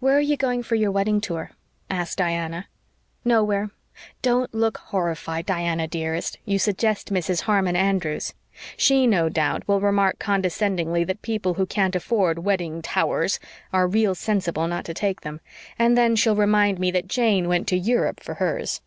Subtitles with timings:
[0.00, 1.52] "Where are you going for your wedding tour?"
[1.88, 2.66] asked Diana.
[3.24, 3.70] "Nowhere.
[4.20, 6.38] Don't look horrified, Diana dearest.
[6.44, 7.42] You suggest Mrs.
[7.42, 8.34] Harmon Andrews.
[8.76, 13.38] She, no doubt, will remark condescendingly that people who can't afford wedding 'towers'
[13.72, 15.40] are real sensible not to take them;
[15.78, 18.80] and then she'll remind me that Jane went to Europe for hers.